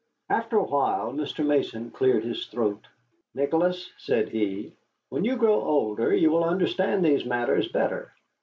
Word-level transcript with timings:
After 0.31 0.57
a 0.57 0.63
while 0.63 1.13
Mr. 1.13 1.45
Mason 1.45 1.91
cleared 1.91 2.23
his 2.23 2.47
throat. 2.47 2.87
"Nicholas," 3.35 3.91
said 3.99 4.29
he, 4.29 4.73
"when 5.09 5.23
you 5.25 5.35
grow 5.35 5.61
older 5.61 6.11
you 6.11 6.31
will 6.31 6.43
understand 6.43 7.05
these 7.05 7.23
matters 7.23 7.67
better. 7.67 8.11